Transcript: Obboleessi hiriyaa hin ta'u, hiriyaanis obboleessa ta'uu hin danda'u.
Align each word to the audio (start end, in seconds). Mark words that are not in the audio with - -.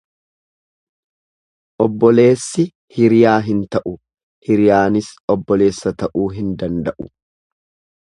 Obboleessi 1.85 2.65
hiriyaa 2.97 3.35
hin 3.51 3.61
ta'u, 3.77 3.95
hiriyaanis 4.49 5.13
obboleessa 5.37 5.97
ta'uu 6.05 6.29
hin 6.41 6.53
danda'u. 6.65 7.13